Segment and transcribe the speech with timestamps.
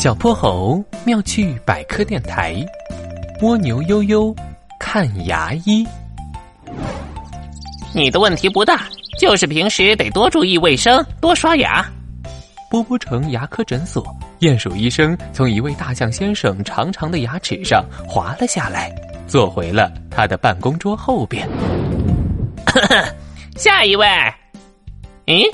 [0.00, 2.64] 小泼猴妙趣百科电台，
[3.42, 4.32] 蜗牛悠悠
[4.78, 5.84] 看牙医。
[7.92, 8.86] 你的问题不大，
[9.18, 11.84] 就是平时得多注意卫生，多刷牙。
[12.70, 14.06] 波波城牙科诊所，
[14.38, 18.94] 鼹鼠医生从一位大象先生长长的牙齿上滑了下来，
[19.26, 21.48] 坐回了他的办公桌后边。
[23.58, 24.06] 下一位，
[25.26, 25.44] 咦，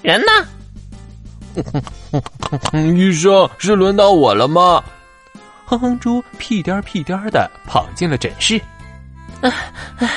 [0.00, 0.30] 人呢？
[2.72, 4.82] 医生，是轮到我了吗？
[5.64, 8.60] 哼哼猪屁颠儿屁颠儿的跑进了诊室。
[9.40, 9.48] 啊
[9.98, 10.08] 啊！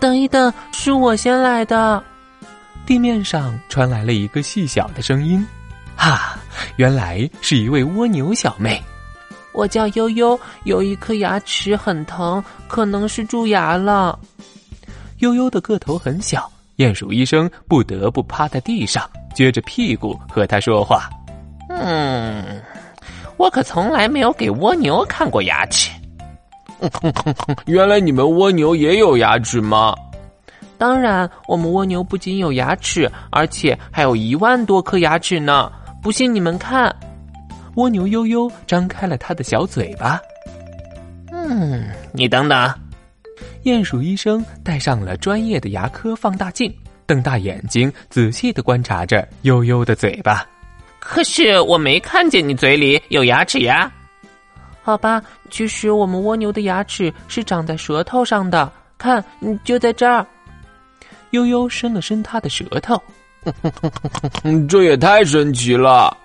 [0.00, 2.02] 等一等，是我先来的。
[2.84, 5.46] 地面上传来了一个细小的声音
[5.96, 6.36] ：“哈，
[6.76, 8.82] 原来是一位蜗牛小妹。
[9.52, 14.18] 我叫悠悠，有一颗牙齿很疼，可能是蛀牙了。”
[15.18, 19.08] 悠悠的个头很小，鼹鼠医生不得不趴在地上。
[19.34, 21.08] 撅着屁股和他说话。
[21.68, 22.60] 嗯，
[23.36, 25.90] 我可从来没有给蜗牛看过牙齿。
[27.66, 29.94] 原来你们蜗牛也有牙齿吗？
[30.78, 35.70] 当然，我们蜗牛不仅有牙齿，而且还有一万多颗牙齿呢。
[36.02, 36.94] 不信你们看，
[37.74, 40.18] 蜗牛悠悠张开了它的小嘴巴。
[41.30, 42.74] 嗯，你等等。
[43.62, 46.74] 鼹鼠医生戴上了专业的牙科放大镜。
[47.10, 50.46] 瞪大眼睛，仔细的观察着悠悠的嘴巴。
[51.00, 53.90] 可是我没看见你嘴里有牙齿呀。
[54.80, 59.24] 好吧，其实我们蜗牛的牙齿是长在舌头上的，看，
[59.64, 60.24] 就在这儿。
[61.30, 63.02] 悠悠伸了伸他的舌头，
[64.70, 66.16] 这也太神奇了。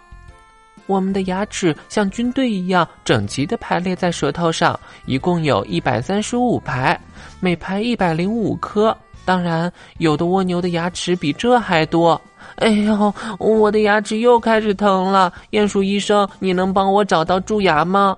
[0.86, 7.00] 我们的牙齿像军队一样整齐的排列在舌头上，一共有一百三十五排，
[7.40, 8.96] 每排一百零五颗。
[9.26, 12.20] 当然，有的蜗牛的牙齿比这还多。
[12.58, 15.34] 哎呦，我的牙齿又开始疼了。
[15.52, 18.16] 鼹鼠医生，你能帮我找到蛀牙吗？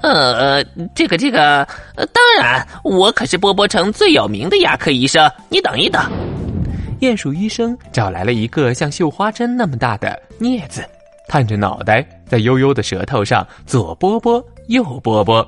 [0.00, 5.30] 呃，这个这个，当然，我可是波波城最有名的牙科医生。
[5.48, 6.02] 你等一等。
[7.00, 10.84] 鼹鼠医生找来了一个像绣花针那么大的镊子，
[11.28, 15.46] 探着脑袋在悠悠的舌头上左拨拨，右拨拨。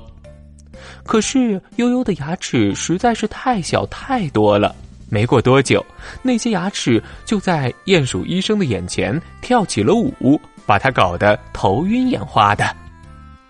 [1.03, 4.73] 可是悠悠的牙齿实在是太小太多了。
[5.13, 5.85] 没过多久，
[6.21, 12.65] 那些牙齿就在鼹鼠医生的眼前跳起了舞，把他搞得头晕眼花的。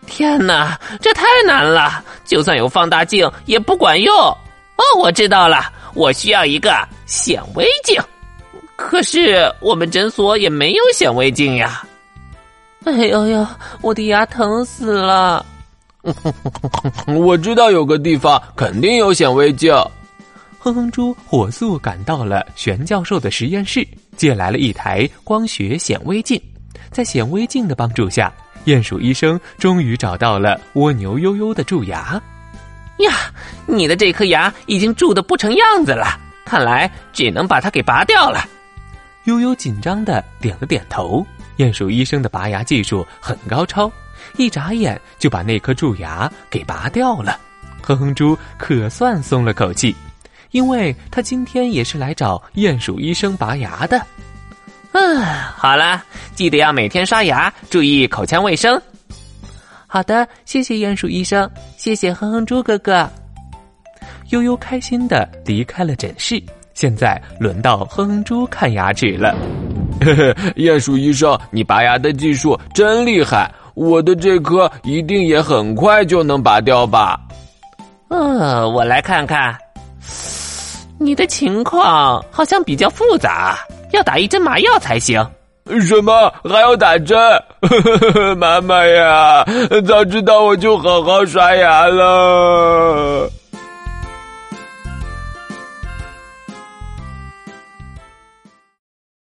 [0.07, 2.03] 天哪，这太难了！
[2.25, 4.11] 就算有放大镜也不管用。
[4.17, 8.01] 哦，我知道了，我需要一个显微镜。
[8.75, 11.83] 可是我们诊所也没有显微镜呀。
[12.85, 13.47] 哎呦呦，
[13.81, 15.45] 我的牙疼死了！
[17.05, 19.71] 我知道有个地方肯定有显微镜。
[20.63, 23.85] 哼哼猪火速赶到了玄教授的实验室，
[24.15, 26.39] 借来了一台光学显微镜。
[26.91, 28.31] 在显微镜的帮助下，
[28.65, 32.21] 鼹鼠医生终于找到了蜗牛悠悠的蛀牙。
[32.99, 33.33] 呀，
[33.65, 38.47] 你的这颗牙已经蛀得不成样子了，看来只能把它给拔掉了。
[39.23, 41.25] 悠悠紧张的点了点头。
[41.57, 43.91] 鼹鼠医生的拔牙技术很高超，
[44.37, 47.39] 一眨眼就把那颗蛀牙给拔掉了。
[47.81, 49.95] 哼哼猪可算松了口气。
[50.51, 54.01] 因为他今天也是来找鼹鼠医生拔牙的。
[54.93, 55.21] 嗯，
[55.55, 56.03] 好了，
[56.35, 58.79] 记得要每天刷牙，注意口腔卫生。
[59.87, 63.09] 好的，谢谢鼹鼠医生，谢谢哼哼猪哥哥。
[64.29, 66.41] 悠悠开心的离开了诊室。
[66.73, 69.35] 现在轮到哼哼猪看牙齿了。
[69.99, 77.19] 嘿嘿，鼹鼠医生，你拔牙的技术真厉害，我的这颗一定也很快就能拔掉吧？
[78.09, 79.55] 嗯，我来看看。
[81.03, 83.57] 你的情况好像比较复杂，
[83.91, 85.19] 要打一针麻药才行。
[85.87, 87.17] 什么还要打针？
[88.37, 89.43] 妈妈呀，
[89.87, 93.27] 早知道我就好好刷牙了。